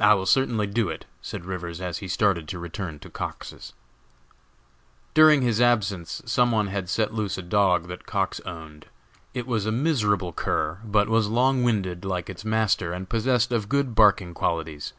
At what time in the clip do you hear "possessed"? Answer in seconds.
13.08-13.52